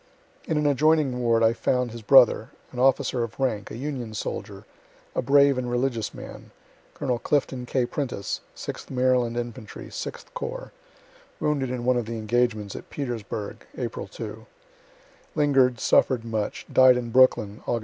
[0.45, 4.65] In an adjoining ward I found his brother, an officer of rank, a Union soldier,
[5.13, 6.49] a brave and religious man,
[6.95, 7.19] (Col.
[7.19, 7.85] Clifton K.
[7.85, 10.71] Prentiss, sixth Maryland infantry, Sixth corps,
[11.39, 14.47] wounded in one of the engagements at Petersburgh, April 2
[15.35, 17.79] linger'd, suffer'd much, died in Brooklyn, Aug.